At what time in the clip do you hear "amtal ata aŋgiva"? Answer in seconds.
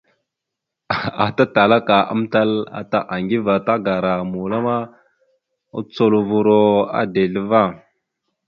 2.13-3.55